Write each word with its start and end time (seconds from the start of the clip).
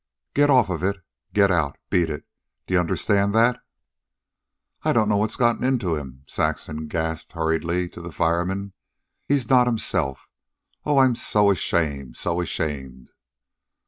Get 0.33 0.49
off 0.49 0.71
of 0.71 0.81
it. 0.83 0.97
Get 1.31 1.51
out. 1.51 1.77
Beat 1.91 2.09
it. 2.09 2.27
D'ye 2.65 2.75
understand 2.75 3.35
that?" 3.35 3.59
"I 4.81 4.93
don't 4.93 5.07
know 5.07 5.17
what's 5.17 5.35
got 5.35 5.63
into 5.63 5.93
him," 5.95 6.23
Saxon 6.25 6.87
gasped 6.87 7.33
hurriedly 7.33 7.87
to 7.89 8.01
the 8.01 8.11
fireman. 8.11 8.73
"He's 9.27 9.47
not 9.47 9.67
himself. 9.67 10.27
Oh, 10.85 10.97
I 10.97 11.05
am 11.05 11.13
so 11.13 11.51
ashamed, 11.51 12.17
so 12.17 12.41
ashamed." 12.41 13.11